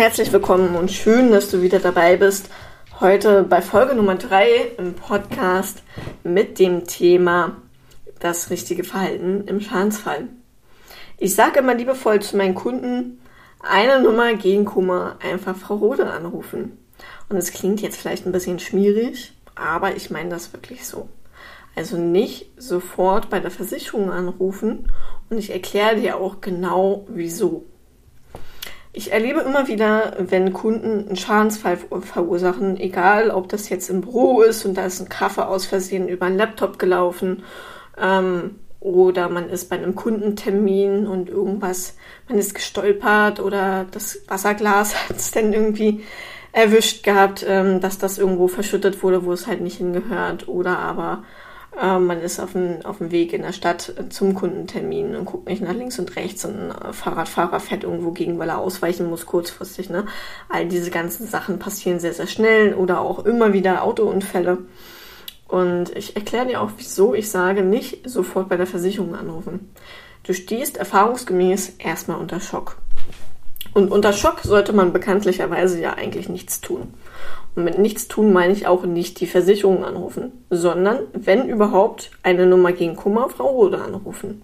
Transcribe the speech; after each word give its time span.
Herzlich 0.00 0.32
willkommen 0.32 0.76
und 0.76 0.90
schön, 0.90 1.30
dass 1.30 1.50
du 1.50 1.60
wieder 1.60 1.78
dabei 1.78 2.16
bist. 2.16 2.48
Heute 3.00 3.42
bei 3.42 3.60
Folge 3.60 3.94
Nummer 3.94 4.14
3 4.14 4.72
im 4.78 4.94
Podcast 4.94 5.82
mit 6.24 6.58
dem 6.58 6.86
Thema 6.86 7.58
das 8.18 8.48
richtige 8.48 8.82
Verhalten 8.82 9.46
im 9.46 9.60
Schadensfall. 9.60 10.28
Ich 11.18 11.34
sage 11.34 11.58
immer 11.58 11.74
liebevoll 11.74 12.22
zu 12.22 12.38
meinen 12.38 12.54
Kunden, 12.54 13.20
eine 13.60 14.00
Nummer 14.00 14.32
gegen 14.32 14.64
Kummer, 14.64 15.16
einfach 15.22 15.54
Frau 15.54 15.74
Rode 15.74 16.06
anrufen. 16.10 16.78
Und 17.28 17.36
es 17.36 17.52
klingt 17.52 17.82
jetzt 17.82 17.98
vielleicht 17.98 18.24
ein 18.24 18.32
bisschen 18.32 18.58
schmierig, 18.58 19.34
aber 19.54 19.96
ich 19.96 20.10
meine 20.10 20.30
das 20.30 20.54
wirklich 20.54 20.86
so. 20.86 21.10
Also 21.76 21.98
nicht 21.98 22.50
sofort 22.56 23.28
bei 23.28 23.38
der 23.38 23.50
Versicherung 23.50 24.10
anrufen 24.10 24.90
und 25.28 25.36
ich 25.36 25.50
erkläre 25.50 25.96
dir 25.96 26.16
auch 26.16 26.40
genau 26.40 27.04
wieso. 27.10 27.66
Ich 29.00 29.12
erlebe 29.12 29.40
immer 29.40 29.66
wieder, 29.66 30.12
wenn 30.18 30.52
Kunden 30.52 31.06
einen 31.06 31.16
Schadensfall 31.16 31.78
verursachen, 32.02 32.76
egal 32.76 33.30
ob 33.30 33.48
das 33.48 33.70
jetzt 33.70 33.88
im 33.88 34.02
Büro 34.02 34.42
ist 34.42 34.66
und 34.66 34.74
da 34.74 34.84
ist 34.84 35.00
ein 35.00 35.08
Kaffee 35.08 35.46
aus 35.46 35.64
Versehen 35.64 36.06
über 36.06 36.26
einen 36.26 36.36
Laptop 36.36 36.78
gelaufen 36.78 37.42
ähm, 37.98 38.56
oder 38.78 39.30
man 39.30 39.48
ist 39.48 39.70
bei 39.70 39.76
einem 39.76 39.94
Kundentermin 39.94 41.06
und 41.06 41.30
irgendwas, 41.30 41.96
man 42.28 42.36
ist 42.36 42.54
gestolpert 42.54 43.40
oder 43.40 43.86
das 43.90 44.20
Wasserglas 44.28 44.94
hat 45.08 45.16
es 45.16 45.30
dann 45.30 45.54
irgendwie 45.54 46.04
erwischt 46.52 47.02
gehabt, 47.02 47.42
ähm, 47.48 47.80
dass 47.80 47.96
das 47.96 48.18
irgendwo 48.18 48.48
verschüttet 48.48 49.02
wurde, 49.02 49.24
wo 49.24 49.32
es 49.32 49.46
halt 49.46 49.62
nicht 49.62 49.78
hingehört 49.78 50.46
oder 50.46 50.78
aber 50.78 51.24
ähm, 51.80 52.06
man 52.06 52.20
ist 52.20 52.40
auf 52.40 52.52
dem, 52.52 52.84
auf 52.84 52.98
dem 52.98 53.10
Weg 53.10 53.32
in 53.32 53.42
der 53.42 53.52
Stadt 53.52 53.94
zum 54.10 54.34
Kundentermin 54.34 55.14
und 55.14 55.24
guckt 55.24 55.48
nicht 55.48 55.62
nach 55.62 55.74
links 55.74 55.98
und 55.98 56.16
rechts 56.16 56.44
und 56.44 56.72
ein 56.72 56.92
Fahrradfahrer 56.92 57.60
fährt 57.60 57.84
irgendwo 57.84 58.10
gegen, 58.10 58.38
weil 58.38 58.48
er 58.48 58.58
ausweichen 58.58 59.08
muss 59.08 59.26
kurzfristig. 59.26 59.90
Ne? 59.90 60.06
All 60.48 60.66
diese 60.66 60.90
ganzen 60.90 61.26
Sachen 61.26 61.58
passieren 61.58 62.00
sehr, 62.00 62.14
sehr 62.14 62.26
schnell 62.26 62.74
oder 62.74 63.00
auch 63.00 63.24
immer 63.24 63.52
wieder 63.52 63.84
Autounfälle. 63.84 64.58
Und 65.46 65.96
ich 65.96 66.16
erkläre 66.16 66.46
dir 66.46 66.60
auch, 66.60 66.70
wieso 66.76 67.14
ich 67.14 67.30
sage, 67.30 67.62
nicht 67.62 68.08
sofort 68.08 68.48
bei 68.48 68.56
der 68.56 68.68
Versicherung 68.68 69.14
anrufen. 69.14 69.72
Du 70.22 70.32
stehst 70.32 70.76
erfahrungsgemäß 70.76 71.74
erstmal 71.78 72.18
unter 72.18 72.40
Schock. 72.40 72.76
Und 73.72 73.90
unter 73.90 74.12
Schock 74.12 74.40
sollte 74.42 74.72
man 74.72 74.92
bekanntlicherweise 74.92 75.80
ja 75.80 75.94
eigentlich 75.94 76.28
nichts 76.28 76.60
tun. 76.60 76.94
Und 77.54 77.64
mit 77.64 77.78
nichts 77.78 78.08
tun 78.08 78.32
meine 78.32 78.52
ich 78.52 78.66
auch 78.66 78.84
nicht 78.84 79.20
die 79.20 79.26
Versicherung 79.26 79.84
anrufen, 79.84 80.44
sondern, 80.50 81.00
wenn 81.12 81.48
überhaupt, 81.48 82.10
eine 82.22 82.46
Nummer 82.46 82.72
gegen 82.72 82.96
Kummer 82.96 83.28
Frau 83.28 83.48
Rode 83.48 83.80
anrufen. 83.80 84.42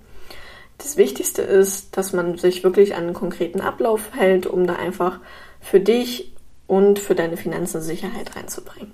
Das 0.78 0.96
Wichtigste 0.96 1.42
ist, 1.42 1.96
dass 1.96 2.12
man 2.12 2.36
sich 2.36 2.64
wirklich 2.64 2.94
an 2.94 3.04
einen 3.04 3.14
konkreten 3.14 3.60
Ablauf 3.60 4.10
hält, 4.14 4.46
um 4.46 4.66
da 4.66 4.74
einfach 4.74 5.20
für 5.60 5.80
dich 5.80 6.32
und 6.66 6.98
für 6.98 7.14
deine 7.14 7.36
Finanzen 7.36 7.80
Sicherheit 7.80 8.36
reinzubringen. 8.36 8.92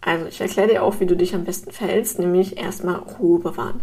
Also 0.00 0.26
ich 0.26 0.40
erkläre 0.40 0.68
dir 0.68 0.82
auch, 0.82 1.00
wie 1.00 1.06
du 1.06 1.16
dich 1.16 1.34
am 1.34 1.44
besten 1.44 1.72
verhältst, 1.72 2.18
nämlich 2.18 2.58
erstmal 2.58 2.96
Ruhe 2.96 3.38
bewahren. 3.40 3.80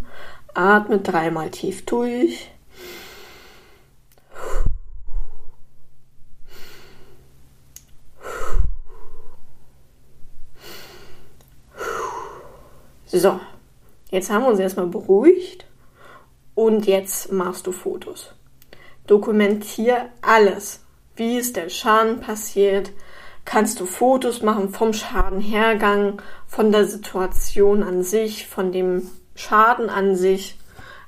Atme 0.54 1.00
dreimal 1.00 1.50
tief 1.50 1.86
durch. 1.86 2.51
So, 13.14 13.42
jetzt 14.10 14.30
haben 14.30 14.44
wir 14.44 14.50
uns 14.52 14.60
erstmal 14.60 14.88
beruhigt 14.88 15.66
und 16.56 16.88
jetzt 16.88 17.30
machst 17.30 17.68
du 17.68 17.74
Fotos. 17.74 18.32
Dokumentier 19.06 20.08
alles. 20.22 20.80
Wie 21.18 21.38
ist 21.38 21.58
der 21.58 21.68
Schaden 21.68 22.22
passiert? 22.22 22.94
Kannst 23.44 23.82
du 23.82 23.86
Fotos 23.86 24.44
machen 24.44 24.70
vom 24.70 24.94
Schadenhergang, 24.94 26.22
von 26.48 26.72
der 26.72 26.86
Situation 26.86 27.84
an 27.84 28.02
sich, 28.02 28.48
von 28.48 28.72
dem 28.72 29.10
Schaden 29.36 29.90
an 29.90 30.16
sich? 30.16 30.58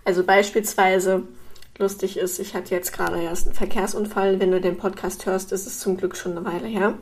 Also 0.03 0.25
beispielsweise, 0.25 1.23
lustig 1.77 2.17
ist, 2.17 2.37
ich 2.39 2.53
hatte 2.53 2.75
jetzt 2.75 2.91
gerade 2.91 3.21
erst 3.21 3.47
einen 3.47 3.55
Verkehrsunfall. 3.55 4.41
Wenn 4.41 4.51
du 4.51 4.59
den 4.59 4.75
Podcast 4.75 5.25
hörst, 5.25 5.53
ist 5.53 5.67
es 5.67 5.79
zum 5.79 5.95
Glück 5.95 6.17
schon 6.17 6.37
eine 6.37 6.45
Weile 6.45 6.67
her. 6.67 6.95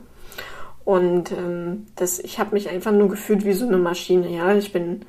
Und 0.84 1.30
ähm, 1.32 1.86
das, 1.96 2.18
ich 2.18 2.38
habe 2.38 2.54
mich 2.54 2.68
einfach 2.68 2.92
nur 2.92 3.08
gefühlt 3.08 3.44
wie 3.44 3.52
so 3.52 3.66
eine 3.66 3.78
Maschine. 3.78 4.28
Ja, 4.28 4.54
ich 4.54 4.72
bin 4.72 5.04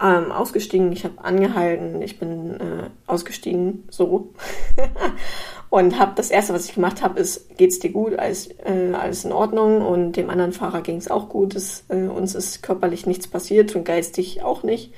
ähm, 0.00 0.32
ausgestiegen, 0.32 0.92
ich 0.92 1.04
habe 1.04 1.22
angehalten, 1.22 2.02
ich 2.02 2.18
bin 2.18 2.54
äh, 2.54 2.90
ausgestiegen, 3.06 3.84
so. 3.90 4.30
und 5.70 5.98
habe 5.98 6.12
das 6.14 6.30
erste, 6.30 6.54
was 6.54 6.66
ich 6.66 6.74
gemacht 6.74 7.02
habe, 7.02 7.20
ist, 7.20 7.56
geht's 7.56 7.78
dir 7.78 7.90
gut, 7.90 8.18
alles, 8.18 8.48
äh, 8.64 8.92
alles 8.92 9.24
in 9.24 9.32
Ordnung. 9.32 9.84
Und 9.84 10.12
dem 10.12 10.30
anderen 10.30 10.52
Fahrer 10.52 10.80
ging 10.80 10.96
es 10.96 11.10
auch 11.10 11.28
gut. 11.28 11.54
Es, 11.54 11.84
äh, 11.88 12.06
uns 12.06 12.34
ist 12.34 12.62
körperlich 12.62 13.06
nichts 13.06 13.28
passiert 13.28 13.74
und 13.76 13.84
geistig 13.84 14.42
auch 14.42 14.62
nicht. 14.62 14.92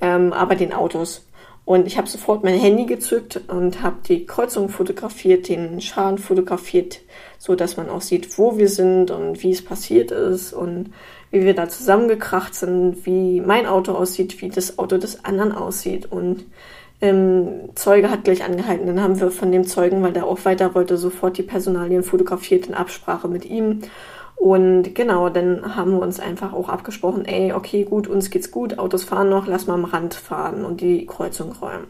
Ähm, 0.00 0.32
aber 0.32 0.54
den 0.54 0.72
Autos. 0.72 1.26
Und 1.64 1.86
ich 1.86 1.98
habe 1.98 2.08
sofort 2.08 2.42
mein 2.42 2.58
Handy 2.58 2.86
gezückt 2.86 3.40
und 3.48 3.82
habe 3.82 3.96
die 4.08 4.26
Kreuzung 4.26 4.70
fotografiert, 4.70 5.48
den 5.48 5.80
Schaden 5.80 6.18
fotografiert, 6.18 7.00
so 7.38 7.54
dass 7.54 7.76
man 7.76 7.88
auch 7.88 8.00
sieht, 8.00 8.38
wo 8.38 8.58
wir 8.58 8.68
sind 8.68 9.10
und 9.10 9.42
wie 9.42 9.52
es 9.52 9.64
passiert 9.64 10.10
ist 10.10 10.52
und 10.52 10.92
wie 11.30 11.44
wir 11.44 11.54
da 11.54 11.68
zusammengekracht 11.68 12.54
sind, 12.54 13.06
wie 13.06 13.40
mein 13.40 13.66
Auto 13.66 13.92
aussieht, 13.92 14.40
wie 14.42 14.48
das 14.48 14.78
Auto 14.78 14.98
des 14.98 15.24
anderen 15.24 15.52
aussieht. 15.52 16.10
Und 16.10 16.44
ähm, 17.00 17.70
Zeuge 17.76 18.10
hat 18.10 18.24
gleich 18.24 18.44
angehalten. 18.44 18.86
Dann 18.86 19.00
haben 19.00 19.20
wir 19.20 19.30
von 19.30 19.52
dem 19.52 19.66
Zeugen, 19.66 20.02
weil 20.02 20.12
der 20.12 20.26
auch 20.26 20.44
weiter 20.44 20.74
wollte, 20.74 20.96
sofort 20.96 21.38
die 21.38 21.42
Personalien 21.42 22.02
fotografiert 22.02 22.66
in 22.66 22.74
Absprache 22.74 23.28
mit 23.28 23.44
ihm. 23.44 23.82
Und 24.40 24.94
genau, 24.94 25.28
dann 25.28 25.76
haben 25.76 25.90
wir 25.90 26.00
uns 26.00 26.18
einfach 26.18 26.54
auch 26.54 26.70
abgesprochen, 26.70 27.26
ey, 27.26 27.52
okay, 27.52 27.84
gut, 27.84 28.08
uns 28.08 28.30
geht's 28.30 28.50
gut, 28.50 28.78
Autos 28.78 29.04
fahren 29.04 29.28
noch, 29.28 29.46
lass 29.46 29.66
mal 29.66 29.74
am 29.74 29.84
Rand 29.84 30.14
fahren 30.14 30.64
und 30.64 30.80
die 30.80 31.04
Kreuzung 31.04 31.52
räumen. 31.52 31.88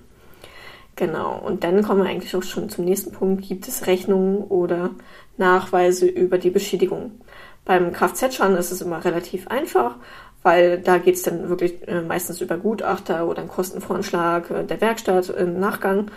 Genau, 0.97 1.39
und 1.39 1.63
dann 1.63 1.81
kommen 1.85 2.03
wir 2.03 2.11
eigentlich 2.11 2.35
auch 2.35 2.43
schon 2.43 2.69
zum 2.69 2.87
nächsten 2.87 3.13
Punkt. 3.13 3.47
Gibt 3.47 3.69
es 3.69 3.87
Rechnungen 3.87 4.39
oder 4.39 4.91
Nachweise 5.37 6.07
über 6.07 6.39
die 6.39 6.51
Beschädigung? 6.51 7.21
Beim 7.65 7.93
Kfz-Schaden 7.93 8.57
ist 8.57 8.73
es 8.73 8.81
immer 8.81 9.05
relativ 9.05 9.47
einfach, 9.47 9.95
weil 10.43 10.81
da 10.81 10.99
geht's 10.99 11.23
dann 11.23 11.51
wirklich 11.51 11.87
äh, 11.87 12.03
meistens 12.03 12.41
über 12.41 12.57
Gutachter 12.57 13.29
oder 13.29 13.43
einen 13.43 13.49
Kostenvoranschlag 13.49 14.51
äh, 14.51 14.65
der 14.65 14.81
Werkstatt 14.81 15.29
im 15.31 15.61
Nachgang. 15.61 16.11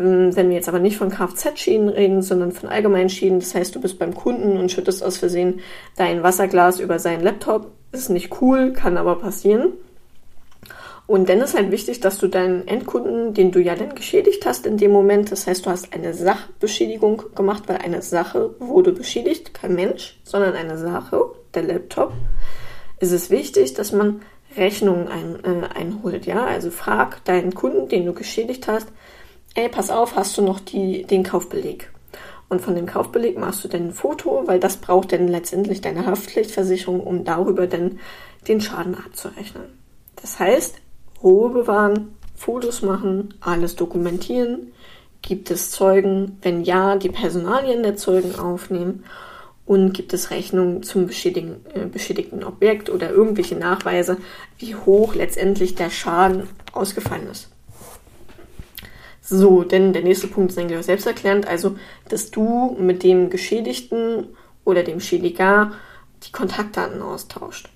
Ähm, 0.00 0.34
wenn 0.34 0.48
wir 0.48 0.56
jetzt 0.56 0.68
aber 0.68 0.78
nicht 0.78 0.96
von 0.96 1.10
Kfz-Schäden 1.10 1.88
reden, 1.88 2.22
sondern 2.22 2.52
von 2.52 2.68
allgemeinen 2.68 3.10
Schäden, 3.10 3.40
das 3.40 3.54
heißt, 3.54 3.74
du 3.74 3.80
bist 3.80 3.98
beim 3.98 4.14
Kunden 4.14 4.56
und 4.56 4.72
schüttest 4.72 5.04
aus 5.04 5.18
Versehen 5.18 5.60
dein 5.96 6.22
Wasserglas 6.22 6.80
über 6.80 6.98
seinen 6.98 7.22
Laptop, 7.22 7.70
ist 7.92 8.10
nicht 8.10 8.40
cool, 8.40 8.72
kann 8.72 8.96
aber 8.96 9.16
passieren. 9.16 9.72
Und 11.06 11.28
dann 11.28 11.40
ist 11.40 11.56
halt 11.56 11.72
wichtig, 11.72 11.98
dass 11.98 12.18
du 12.18 12.28
deinen 12.28 12.68
Endkunden, 12.68 13.34
den 13.34 13.50
du 13.50 13.60
ja 13.60 13.74
dann 13.74 13.96
geschädigt 13.96 14.46
hast 14.46 14.64
in 14.64 14.76
dem 14.76 14.92
Moment, 14.92 15.32
das 15.32 15.46
heißt, 15.48 15.66
du 15.66 15.70
hast 15.70 15.92
eine 15.92 16.14
Sachbeschädigung 16.14 17.24
gemacht, 17.34 17.64
weil 17.66 17.78
eine 17.78 18.00
Sache 18.00 18.54
wurde 18.60 18.92
beschädigt, 18.92 19.52
kein 19.52 19.74
Mensch, 19.74 20.20
sondern 20.22 20.54
eine 20.54 20.78
Sache, 20.78 21.20
der 21.52 21.64
Laptop, 21.64 22.12
ist 23.00 23.10
es 23.10 23.28
wichtig, 23.28 23.74
dass 23.74 23.90
man 23.90 24.22
Rechnungen 24.56 25.08
ein, 25.08 25.44
äh, 25.44 25.66
einholt, 25.74 26.26
ja. 26.26 26.44
Also 26.44 26.70
frag 26.70 27.24
deinen 27.24 27.54
Kunden, 27.54 27.88
den 27.88 28.06
du 28.06 28.12
geschädigt 28.12 28.68
hast, 28.68 28.86
ey, 29.54 29.68
pass 29.68 29.90
auf, 29.90 30.16
hast 30.16 30.36
du 30.38 30.42
noch 30.42 30.60
die, 30.60 31.04
den 31.04 31.22
Kaufbeleg? 31.22 31.90
Und 32.48 32.60
von 32.60 32.74
dem 32.74 32.86
Kaufbeleg 32.86 33.38
machst 33.38 33.62
du 33.62 33.68
dann 33.68 33.88
ein 33.88 33.92
Foto, 33.92 34.42
weil 34.46 34.58
das 34.58 34.78
braucht 34.78 35.12
dann 35.12 35.28
letztendlich 35.28 35.80
deine 35.80 36.06
Haftpflichtversicherung, 36.06 37.00
um 37.00 37.24
darüber 37.24 37.68
dann 37.68 38.00
den 38.48 38.60
Schaden 38.60 38.96
abzurechnen. 38.96 39.62
Das 40.20 40.38
heißt, 40.38 40.76
Ruhe 41.22 41.50
bewahren, 41.50 42.16
Fotos 42.34 42.82
machen, 42.82 43.34
alles 43.40 43.76
dokumentieren. 43.76 44.72
Gibt 45.22 45.50
es 45.50 45.70
Zeugen? 45.70 46.38
Wenn 46.42 46.62
ja, 46.62 46.96
die 46.96 47.10
Personalien 47.10 47.82
der 47.82 47.96
Zeugen 47.96 48.36
aufnehmen. 48.36 49.04
Und 49.66 49.92
gibt 49.92 50.12
es 50.12 50.30
Rechnungen 50.30 50.82
zum 50.82 51.08
äh, 51.08 51.86
beschädigten 51.86 52.42
Objekt 52.42 52.90
oder 52.90 53.10
irgendwelche 53.10 53.54
Nachweise, 53.54 54.16
wie 54.58 54.74
hoch 54.74 55.14
letztendlich 55.14 55.76
der 55.76 55.90
Schaden 55.90 56.48
ausgefallen 56.72 57.28
ist. 57.30 57.50
So, 59.32 59.62
denn 59.62 59.92
der 59.92 60.02
nächste 60.02 60.26
Punkt 60.26 60.50
ist 60.50 60.58
eigentlich 60.58 60.80
auch 60.80 60.82
selbsterklärend, 60.82 61.46
also, 61.46 61.76
dass 62.08 62.32
du 62.32 62.76
mit 62.80 63.04
dem 63.04 63.30
Geschädigten 63.30 64.26
oder 64.64 64.82
dem 64.82 64.98
Schädiger 64.98 65.70
die 66.24 66.32
Kontaktdaten 66.32 67.00
austauscht. 67.00 67.68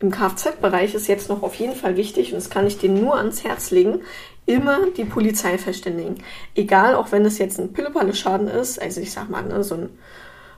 Im 0.00 0.10
Kfz-Bereich 0.10 0.94
ist 0.94 1.06
jetzt 1.06 1.28
noch 1.28 1.44
auf 1.44 1.54
jeden 1.54 1.76
Fall 1.76 1.96
wichtig, 1.96 2.32
und 2.32 2.38
das 2.38 2.50
kann 2.50 2.66
ich 2.66 2.78
dir 2.78 2.90
nur 2.90 3.16
ans 3.16 3.44
Herz 3.44 3.70
legen, 3.70 4.00
immer 4.44 4.90
die 4.90 5.04
Polizei 5.04 5.56
verständigen. 5.56 6.16
Egal, 6.56 6.96
auch 6.96 7.12
wenn 7.12 7.24
es 7.24 7.38
jetzt 7.38 7.60
ein 7.60 7.72
Pillepalle-Schaden 7.72 8.48
ist, 8.48 8.82
also 8.82 9.00
ich 9.00 9.12
sag 9.12 9.30
mal, 9.30 9.44
ne, 9.44 9.62
so 9.62 9.76
ein, 9.76 9.90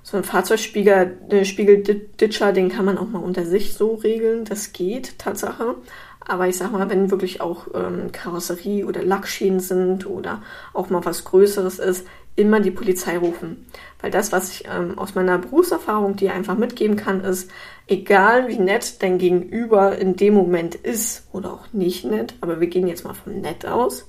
so 0.03 0.17
ein 0.17 0.25
Fahrzeugspiegel, 0.25 1.19
äh, 1.29 2.53
den 2.55 2.69
kann 2.71 2.85
man 2.87 2.97
auch 2.97 3.09
mal 3.09 3.23
unter 3.23 3.45
sich 3.45 3.75
so 3.75 3.97
regeln, 3.97 4.47
das 4.47 4.73
geht, 4.73 5.19
Tatsache. 5.19 5.75
Aber 6.21 6.47
ich 6.49 6.57
sag 6.57 6.73
mal, 6.73 6.89
wenn 6.91 7.11
wirklich 7.11 7.41
auch 7.41 7.69
ähm, 7.75 8.13
Karosserie 8.13 8.87
oder 8.87 9.03
Lackschäden 9.03 9.61
sind 9.61 10.07
oder 10.07 10.43
auch 10.75 10.91
mal 10.91 11.05
was 11.05 11.25
Größeres 11.25 11.79
ist, 11.79 12.07
immer 12.37 12.61
die 12.61 12.71
Polizei 12.71 13.19
rufen. 13.19 13.67
Weil 14.01 14.11
das, 14.11 14.33
was 14.33 14.51
ich 14.51 14.65
ähm, 14.67 14.99
aus 14.99 15.15
meiner 15.15 15.39
Berufserfahrung 15.39 16.17
dir 16.17 16.33
einfach 16.33 16.57
mitgeben 16.57 16.97
kann, 16.97 17.23
ist, 17.23 17.51
egal 17.87 18.49
wie 18.49 18.59
nett 18.59 19.03
dein 19.03 19.19
Gegenüber 19.19 19.99
in 19.99 20.17
dem 20.17 20.35
Moment 20.35 20.75
ist 20.75 21.27
oder 21.33 21.53
auch 21.53 21.73
nicht 21.73 22.05
nett, 22.05 22.35
aber 22.41 22.61
wir 22.61 22.69
gehen 22.69 22.87
jetzt 22.87 23.05
mal 23.05 23.15
von 23.15 23.41
nett 23.41 23.67
aus, 23.67 24.09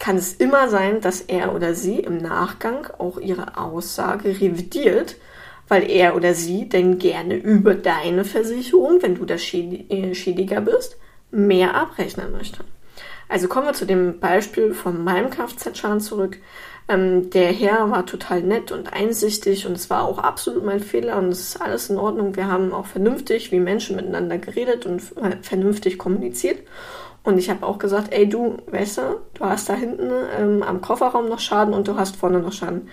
kann 0.00 0.16
es 0.16 0.32
immer 0.34 0.68
sein, 0.68 1.00
dass 1.00 1.20
er 1.20 1.54
oder 1.54 1.74
sie 1.74 2.00
im 2.00 2.18
Nachgang 2.18 2.88
auch 2.98 3.18
ihre 3.18 3.56
Aussage 3.56 4.28
revidiert, 4.40 5.16
weil 5.68 5.88
er 5.88 6.16
oder 6.16 6.34
sie 6.34 6.68
denn 6.68 6.98
gerne 6.98 7.36
über 7.36 7.74
deine 7.74 8.24
Versicherung, 8.24 9.02
wenn 9.02 9.14
du 9.14 9.24
der 9.24 9.36
äh, 9.36 10.14
Schädiger 10.14 10.60
bist, 10.60 10.96
mehr 11.34 11.74
abrechnen 11.74 12.32
möchte. 12.32 12.64
Also 13.28 13.48
kommen 13.48 13.66
wir 13.66 13.72
zu 13.74 13.86
dem 13.86 14.20
Beispiel 14.20 14.74
von 14.74 15.02
meinem 15.02 15.30
Kfz-Schaden 15.30 16.00
zurück. 16.00 16.38
Ähm, 16.88 17.30
der 17.30 17.50
Herr 17.50 17.90
war 17.90 18.04
total 18.04 18.42
nett 18.42 18.70
und 18.70 18.92
einsichtig 18.92 19.66
und 19.66 19.72
es 19.72 19.88
war 19.88 20.04
auch 20.04 20.18
absolut 20.18 20.64
mein 20.64 20.80
Fehler 20.80 21.16
und 21.16 21.28
es 21.28 21.40
ist 21.40 21.60
alles 21.60 21.88
in 21.88 21.96
Ordnung. 21.96 22.36
Wir 22.36 22.48
haben 22.48 22.72
auch 22.72 22.86
vernünftig 22.86 23.52
wie 23.52 23.60
Menschen 23.60 23.96
miteinander 23.96 24.38
geredet 24.38 24.84
und 24.84 25.02
vernünftig 25.42 25.98
kommuniziert. 25.98 26.60
Und 27.22 27.38
ich 27.38 27.48
habe 27.48 27.66
auch 27.66 27.78
gesagt, 27.78 28.12
ey 28.12 28.28
du, 28.28 28.58
weißt 28.70 28.98
du, 28.98 29.02
du 29.32 29.44
hast 29.46 29.70
da 29.70 29.74
hinten 29.74 30.10
ähm, 30.38 30.62
am 30.62 30.82
Kofferraum 30.82 31.28
noch 31.28 31.40
Schaden 31.40 31.72
und 31.72 31.88
du 31.88 31.96
hast 31.96 32.16
vorne 32.16 32.38
noch 32.38 32.52
Schaden. 32.52 32.88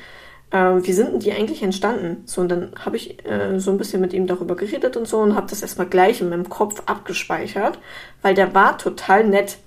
Äh, 0.52 0.84
wie 0.84 0.94
sind 0.94 1.14
denn 1.14 1.20
die 1.20 1.32
eigentlich 1.32 1.64
entstanden? 1.64 2.24
So, 2.26 2.42
und 2.42 2.50
dann 2.50 2.74
habe 2.86 2.98
ich 2.98 3.26
äh, 3.26 3.60
so 3.60 3.72
ein 3.72 3.78
bisschen 3.78 4.02
mit 4.02 4.14
ihm 4.14 4.28
darüber 4.28 4.56
geredet 4.56 4.98
und 4.98 5.08
so 5.08 5.20
und 5.20 5.36
habe 5.36 5.48
das 5.50 5.62
erstmal 5.62 5.88
gleich 5.88 6.22
in 6.22 6.30
meinem 6.30 6.50
Kopf 6.50 6.84
abgespeichert, 6.86 7.80
weil 8.22 8.36
der 8.36 8.54
war 8.54 8.78
total 8.78 9.26
nett. 9.26 9.58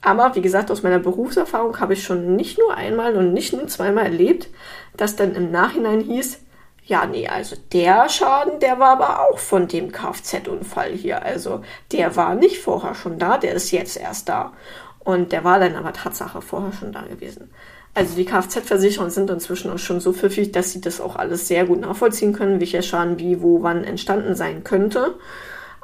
Aber 0.00 0.34
wie 0.34 0.42
gesagt, 0.42 0.70
aus 0.70 0.82
meiner 0.82 0.98
Berufserfahrung 0.98 1.78
habe 1.78 1.92
ich 1.92 2.02
schon 2.02 2.34
nicht 2.34 2.58
nur 2.58 2.74
einmal 2.74 3.14
und 3.14 3.32
nicht 3.32 3.52
nur 3.52 3.68
zweimal 3.68 4.06
erlebt, 4.06 4.48
dass 4.96 5.14
dann 5.14 5.34
im 5.34 5.52
Nachhinein 5.52 6.00
hieß, 6.00 6.40
ja, 6.84 7.06
nee, 7.06 7.28
also 7.28 7.54
der 7.72 8.08
Schaden, 8.08 8.58
der 8.58 8.80
war 8.80 8.90
aber 8.90 9.20
auch 9.20 9.38
von 9.38 9.68
dem 9.68 9.92
Kfz-Unfall 9.92 10.90
hier. 10.92 11.22
Also 11.22 11.62
der 11.92 12.16
war 12.16 12.34
nicht 12.34 12.58
vorher 12.58 12.96
schon 12.96 13.18
da, 13.18 13.38
der 13.38 13.54
ist 13.54 13.70
jetzt 13.70 13.96
erst 13.96 14.28
da. 14.28 14.52
Und 14.98 15.32
der 15.32 15.44
war 15.44 15.60
dann 15.60 15.76
aber 15.76 15.92
Tatsache 15.92 16.42
vorher 16.42 16.72
schon 16.72 16.92
da 16.92 17.02
gewesen. 17.02 17.50
Also 17.94 18.14
die 18.16 18.24
Kfz-Versicherungen 18.24 19.10
sind 19.10 19.28
inzwischen 19.28 19.70
auch 19.70 19.78
schon 19.78 20.00
so 20.00 20.12
pfiffig, 20.12 20.52
dass 20.52 20.72
sie 20.72 20.80
das 20.80 21.00
auch 21.00 21.16
alles 21.16 21.48
sehr 21.48 21.66
gut 21.66 21.80
nachvollziehen 21.80 22.32
können, 22.32 22.58
welcher 22.58 22.82
Schaden 22.82 23.18
wie, 23.18 23.42
wo, 23.42 23.62
wann 23.62 23.84
entstanden 23.84 24.34
sein 24.34 24.64
könnte. 24.64 25.14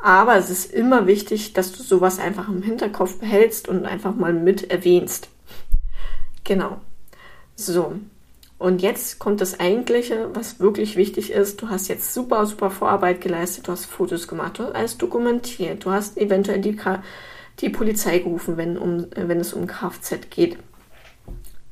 Aber 0.03 0.37
es 0.37 0.49
ist 0.49 0.73
immer 0.73 1.07
wichtig, 1.07 1.53
dass 1.53 1.73
du 1.73 1.83
sowas 1.83 2.19
einfach 2.19 2.49
im 2.49 2.63
Hinterkopf 2.63 3.19
behältst 3.19 3.69
und 3.69 3.85
einfach 3.85 4.15
mal 4.15 4.33
mit 4.33 4.71
erwähnst. 4.71 5.29
Genau. 6.45 6.79
So. 7.57 7.95
Und 8.59 8.81
jetzt 8.81 9.19
kommt 9.19 9.41
das 9.41 9.61
Eigentliche, 9.61 10.31
was 10.35 10.61
wirklich 10.61 10.97
wichtig 10.97 11.31
ist. 11.31 11.61
Du 11.63 11.69
hast 11.69 11.89
jetzt 11.89 12.15
super, 12.15 12.47
super 12.47 12.71
Vorarbeit 12.71 13.21
geleistet. 13.21 13.69
Du 13.69 13.73
hast 13.73 13.85
Fotos 13.85 14.27
gemacht, 14.27 14.59
du 14.59 14.65
hast 14.65 14.75
alles 14.75 14.99
dokumentiert. 14.99 15.85
Du 15.85 15.91
hast 15.91 16.17
eventuell 16.17 16.61
die, 16.61 16.77
die 17.61 17.69
Polizei 17.69 18.19
gerufen, 18.19 18.57
wenn, 18.57 18.79
um, 18.79 19.07
wenn 19.15 19.41
es 19.41 19.53
um 19.53 19.67
Kfz 19.67 20.31
geht. 20.31 20.59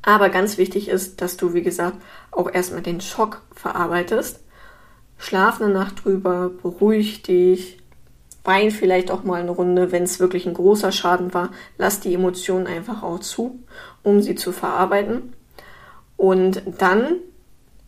Aber 0.07 0.29
ganz 0.29 0.57
wichtig 0.57 0.87
ist, 0.87 1.21
dass 1.21 1.35
du, 1.35 1.53
wie 1.53 1.61
gesagt, 1.61 1.97
auch 2.31 2.49
erstmal 2.49 2.81
den 2.81 3.01
Schock 3.01 3.41
verarbeitest. 3.53 4.39
Schlaf 5.17 5.59
eine 5.59 5.69
Nacht 5.69 6.05
drüber, 6.05 6.49
beruhig 6.49 7.23
dich, 7.23 7.79
wein 8.45 8.71
vielleicht 8.71 9.11
auch 9.11 9.25
mal 9.25 9.41
eine 9.41 9.51
Runde, 9.51 9.91
wenn 9.91 10.03
es 10.03 10.21
wirklich 10.21 10.45
ein 10.45 10.53
großer 10.53 10.93
Schaden 10.93 11.33
war. 11.33 11.51
Lass 11.77 11.99
die 11.99 12.13
Emotionen 12.13 12.67
einfach 12.67 13.03
auch 13.03 13.19
zu, 13.19 13.59
um 14.01 14.21
sie 14.21 14.35
zu 14.35 14.53
verarbeiten. 14.53 15.33
Und 16.15 16.61
dann 16.77 17.17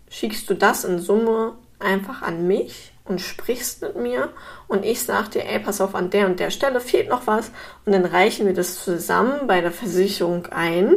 schickst 0.09 0.49
du 0.49 0.55
das 0.55 0.83
in 0.83 0.99
Summe 0.99 1.53
einfach 1.79 2.21
an 2.21 2.45
mich 2.45 2.91
und 3.05 3.21
sprichst 3.21 3.81
mit 3.81 3.95
mir 3.95 4.27
und 4.67 4.83
ich 4.83 5.03
sag 5.03 5.31
dir, 5.31 5.45
ey, 5.45 5.59
pass 5.59 5.79
auf, 5.79 5.95
an 5.95 6.09
der 6.09 6.25
und 6.25 6.41
der 6.41 6.51
Stelle 6.51 6.81
fehlt 6.81 7.07
noch 7.07 7.27
was 7.27 7.51
und 7.85 7.93
dann 7.93 8.03
reichen 8.03 8.45
wir 8.45 8.53
das 8.53 8.83
zusammen 8.83 9.47
bei 9.47 9.61
der 9.61 9.71
Versicherung 9.71 10.47
ein 10.47 10.95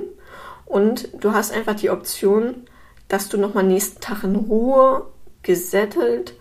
und 0.72 1.10
du 1.22 1.34
hast 1.34 1.52
einfach 1.52 1.74
die 1.74 1.90
Option, 1.90 2.64
dass 3.06 3.28
du 3.28 3.36
nochmal 3.36 3.62
nächsten 3.62 4.00
Tag 4.00 4.24
in 4.24 4.36
Ruhe 4.36 5.04
gesättelt 5.42 6.32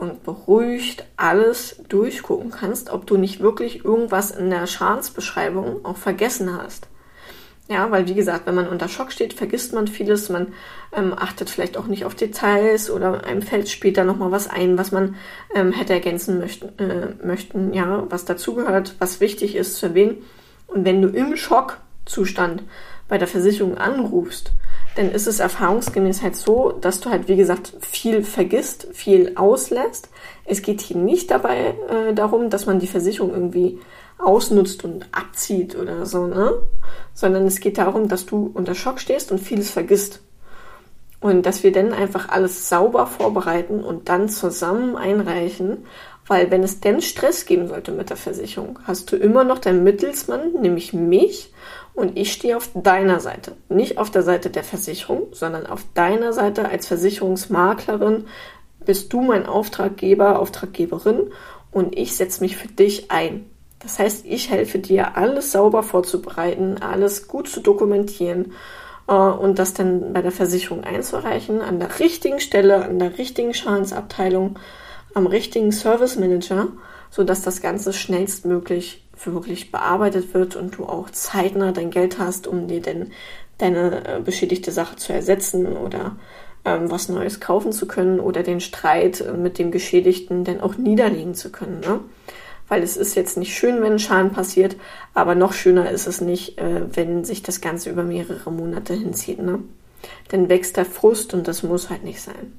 und 0.00 0.24
beruhigt 0.24 1.04
alles 1.16 1.80
durchgucken 1.88 2.50
kannst, 2.50 2.90
ob 2.90 3.06
du 3.06 3.16
nicht 3.16 3.38
wirklich 3.38 3.84
irgendwas 3.84 4.32
in 4.32 4.50
der 4.50 4.66
Schadensbeschreibung 4.66 5.84
auch 5.84 5.96
vergessen 5.96 6.60
hast. 6.60 6.88
Ja, 7.68 7.88
weil 7.92 8.08
wie 8.08 8.14
gesagt, 8.14 8.46
wenn 8.46 8.56
man 8.56 8.66
unter 8.66 8.88
Schock 8.88 9.12
steht, 9.12 9.32
vergisst 9.32 9.72
man 9.72 9.86
vieles, 9.86 10.28
man 10.28 10.48
ähm, 10.92 11.14
achtet 11.16 11.48
vielleicht 11.48 11.76
auch 11.76 11.86
nicht 11.86 12.04
auf 12.04 12.16
Details 12.16 12.90
oder 12.90 13.22
einem 13.22 13.42
fällt 13.42 13.68
später 13.68 14.02
nochmal 14.02 14.32
was 14.32 14.48
ein, 14.50 14.76
was 14.76 14.90
man 14.90 15.14
ähm, 15.54 15.70
hätte 15.70 15.92
ergänzen 15.92 16.40
möchten, 16.40 16.76
äh, 16.80 17.14
möchten, 17.24 17.72
ja, 17.74 18.06
was 18.10 18.24
dazugehört, 18.24 18.96
was 18.98 19.20
wichtig 19.20 19.54
ist 19.54 19.76
zu 19.76 19.86
erwähnen. 19.86 20.16
Und 20.66 20.84
wenn 20.84 21.00
du 21.00 21.10
im 21.10 21.36
Schockzustand 22.02 22.62
bei 23.08 23.18
der 23.18 23.28
Versicherung 23.28 23.76
anrufst, 23.76 24.52
dann 24.96 25.10
ist 25.10 25.26
es 25.26 25.40
erfahrungsgemäß 25.40 26.22
halt 26.22 26.36
so, 26.36 26.72
dass 26.72 27.00
du 27.00 27.10
halt, 27.10 27.28
wie 27.28 27.36
gesagt, 27.36 27.72
viel 27.80 28.22
vergisst, 28.22 28.88
viel 28.92 29.32
auslässt. 29.36 30.08
Es 30.44 30.62
geht 30.62 30.80
hier 30.80 30.96
nicht 30.96 31.30
dabei 31.30 31.74
äh, 31.88 32.14
darum, 32.14 32.50
dass 32.50 32.66
man 32.66 32.78
die 32.78 32.86
Versicherung 32.86 33.32
irgendwie 33.32 33.78
ausnutzt 34.18 34.84
und 34.84 35.06
abzieht 35.12 35.76
oder 35.76 36.06
so, 36.06 36.26
ne? 36.26 36.52
Sondern 37.14 37.46
es 37.46 37.60
geht 37.60 37.78
darum, 37.78 38.08
dass 38.08 38.26
du 38.26 38.50
unter 38.54 38.74
Schock 38.74 39.00
stehst 39.00 39.32
und 39.32 39.38
vieles 39.38 39.70
vergisst. 39.70 40.20
Und 41.20 41.46
dass 41.46 41.62
wir 41.62 41.70
dann 41.70 41.92
einfach 41.92 42.28
alles 42.28 42.68
sauber 42.68 43.06
vorbereiten 43.06 43.84
und 43.84 44.08
dann 44.08 44.28
zusammen 44.28 44.96
einreichen, 44.96 45.84
weil 46.26 46.50
wenn 46.50 46.62
es 46.62 46.80
denn 46.80 47.02
Stress 47.02 47.46
geben 47.46 47.68
sollte 47.68 47.92
mit 47.92 48.10
der 48.10 48.16
Versicherung, 48.16 48.78
hast 48.84 49.10
du 49.10 49.16
immer 49.16 49.44
noch 49.44 49.58
deinen 49.58 49.84
Mittelsmann, 49.84 50.52
nämlich 50.60 50.92
mich, 50.92 51.52
und 51.94 52.16
ich 52.16 52.32
stehe 52.32 52.56
auf 52.56 52.70
deiner 52.74 53.20
Seite. 53.20 53.52
Nicht 53.68 53.98
auf 53.98 54.10
der 54.10 54.22
Seite 54.22 54.48
der 54.48 54.64
Versicherung, 54.64 55.26
sondern 55.32 55.66
auf 55.66 55.84
deiner 55.94 56.32
Seite 56.32 56.68
als 56.68 56.86
Versicherungsmaklerin 56.86 58.24
bist 58.84 59.12
du 59.12 59.20
mein 59.20 59.46
Auftraggeber, 59.46 60.38
Auftraggeberin 60.38 61.30
und 61.70 61.96
ich 61.96 62.16
setze 62.16 62.42
mich 62.42 62.56
für 62.56 62.68
dich 62.68 63.10
ein. 63.10 63.46
Das 63.80 63.98
heißt, 63.98 64.24
ich 64.26 64.50
helfe 64.50 64.78
dir, 64.78 65.16
alles 65.16 65.52
sauber 65.52 65.82
vorzubereiten, 65.82 66.78
alles 66.80 67.28
gut 67.28 67.48
zu 67.48 67.60
dokumentieren 67.60 68.52
äh, 69.08 69.12
und 69.12 69.58
das 69.58 69.74
dann 69.74 70.12
bei 70.12 70.22
der 70.22 70.32
Versicherung 70.32 70.84
einzureichen, 70.84 71.60
an 71.60 71.80
der 71.80 71.98
richtigen 71.98 72.40
Stelle, 72.40 72.84
an 72.84 72.98
der 72.98 73.18
richtigen 73.18 73.54
Schadensabteilung, 73.54 74.58
am 75.14 75.26
richtigen 75.26 75.72
Service 75.72 76.16
Manager, 76.16 76.68
sodass 77.10 77.42
das 77.42 77.60
Ganze 77.60 77.92
schnellstmöglich 77.92 79.04
wirklich 79.24 79.70
bearbeitet 79.70 80.34
wird 80.34 80.56
und 80.56 80.78
du 80.78 80.84
auch 80.84 81.10
zeitnah 81.10 81.72
dein 81.72 81.90
Geld 81.90 82.18
hast, 82.18 82.46
um 82.46 82.66
dir 82.66 82.80
denn 82.80 83.12
deine 83.58 84.04
äh, 84.06 84.20
beschädigte 84.20 84.72
Sache 84.72 84.96
zu 84.96 85.12
ersetzen 85.12 85.76
oder 85.76 86.16
ähm, 86.64 86.90
was 86.90 87.08
Neues 87.08 87.40
kaufen 87.40 87.72
zu 87.72 87.86
können 87.86 88.20
oder 88.20 88.42
den 88.42 88.60
Streit 88.60 89.20
äh, 89.20 89.32
mit 89.32 89.58
dem 89.58 89.70
Geschädigten 89.70 90.44
dann 90.44 90.60
auch 90.60 90.76
niederlegen 90.76 91.34
zu 91.34 91.50
können. 91.50 91.80
Ne? 91.80 92.00
Weil 92.68 92.82
es 92.82 92.96
ist 92.96 93.14
jetzt 93.14 93.36
nicht 93.36 93.56
schön, 93.56 93.82
wenn 93.82 93.98
Schaden 93.98 94.32
passiert, 94.32 94.76
aber 95.14 95.34
noch 95.34 95.52
schöner 95.52 95.90
ist 95.90 96.06
es 96.06 96.20
nicht, 96.20 96.58
äh, 96.58 96.82
wenn 96.96 97.24
sich 97.24 97.42
das 97.42 97.60
Ganze 97.60 97.90
über 97.90 98.02
mehrere 98.02 98.50
Monate 98.50 98.94
hinzieht. 98.94 99.40
Ne? 99.40 99.60
Dann 100.28 100.48
wächst 100.48 100.76
der 100.76 100.86
Frust 100.86 101.34
und 101.34 101.46
das 101.46 101.62
muss 101.62 101.90
halt 101.90 102.04
nicht 102.04 102.20
sein. 102.20 102.52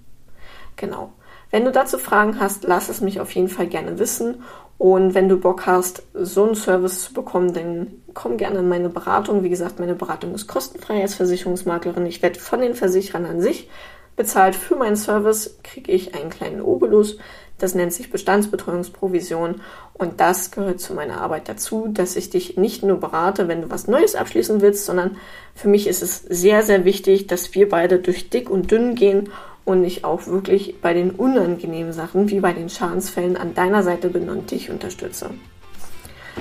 Genau. 0.75 1.11
Wenn 1.53 1.65
du 1.65 1.71
dazu 1.71 1.99
Fragen 1.99 2.39
hast, 2.39 2.63
lass 2.63 2.89
es 2.89 2.99
mich 2.99 3.19
auf 3.19 3.29
jeden 3.29 3.47
Fall 3.47 3.67
gerne 3.67 3.99
wissen. 3.99 4.41
Und 4.79 5.13
wenn 5.13 5.29
du 5.29 5.37
Bock 5.37 5.67
hast, 5.67 6.01
so 6.15 6.45
einen 6.45 6.55
Service 6.55 7.03
zu 7.03 7.13
bekommen, 7.13 7.53
dann 7.53 8.01
komm 8.15 8.37
gerne 8.37 8.57
in 8.57 8.67
meine 8.67 8.89
Beratung. 8.89 9.43
Wie 9.43 9.49
gesagt, 9.49 9.79
meine 9.79 9.93
Beratung 9.93 10.33
ist 10.33 10.47
kostenfrei 10.47 11.03
als 11.03 11.13
Versicherungsmaklerin. 11.13 12.07
Ich 12.07 12.23
werde 12.23 12.39
von 12.39 12.59
den 12.59 12.73
Versicherern 12.73 13.27
an 13.27 13.39
sich 13.39 13.69
bezahlt. 14.15 14.55
Für 14.55 14.75
meinen 14.75 14.95
Service 14.95 15.59
kriege 15.61 15.91
ich 15.91 16.15
einen 16.15 16.31
kleinen 16.31 16.59
Obolus. 16.59 17.19
Das 17.59 17.75
nennt 17.75 17.93
sich 17.93 18.09
Bestandsbetreuungsprovision. 18.09 19.61
Und 19.93 20.19
das 20.19 20.49
gehört 20.49 20.79
zu 20.79 20.95
meiner 20.95 21.21
Arbeit 21.21 21.49
dazu, 21.49 21.87
dass 21.87 22.15
ich 22.15 22.31
dich 22.31 22.57
nicht 22.57 22.81
nur 22.81 22.99
berate, 22.99 23.47
wenn 23.47 23.61
du 23.61 23.69
was 23.69 23.87
Neues 23.87 24.15
abschließen 24.15 24.61
willst, 24.61 24.85
sondern 24.85 25.17
für 25.53 25.67
mich 25.67 25.85
ist 25.85 26.01
es 26.01 26.17
sehr, 26.17 26.63
sehr 26.63 26.83
wichtig, 26.83 27.27
dass 27.27 27.53
wir 27.53 27.69
beide 27.69 27.99
durch 27.99 28.31
dick 28.31 28.49
und 28.49 28.71
dünn 28.71 28.95
gehen 28.95 29.29
und 29.65 29.83
ich 29.83 30.03
auch 30.03 30.27
wirklich 30.27 30.81
bei 30.81 30.93
den 30.93 31.11
unangenehmen 31.11 31.93
Sachen, 31.93 32.29
wie 32.29 32.39
bei 32.39 32.53
den 32.53 32.69
Schadensfällen, 32.69 33.37
an 33.37 33.53
deiner 33.53 33.83
Seite 33.83 34.09
bin 34.09 34.29
und 34.29 34.51
dich 34.51 34.69
unterstütze. 34.69 35.29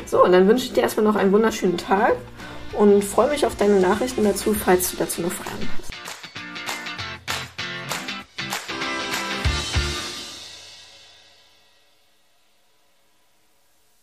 So, 0.07 0.25
und 0.25 0.33
dann 0.33 0.49
wünsche 0.49 0.67
ich 0.67 0.73
dir 0.73 0.83
erstmal 0.83 1.05
noch 1.05 1.17
einen 1.17 1.33
wunderschönen 1.33 1.77
Tag 1.77 2.17
und 2.73 3.05
freue 3.05 3.31
mich 3.31 3.47
auf 3.47 3.57
deine 3.57 3.81
Nachrichten 3.81 4.25
dazu, 4.25 4.55
falls 4.55 4.91
du 4.91 4.97
dazu 4.97 5.23
noch 5.23 5.33
Fragen 5.33 5.69
hast. 5.79 5.92